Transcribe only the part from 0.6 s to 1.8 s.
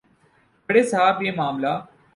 بڑے صاحب یہ معاملہ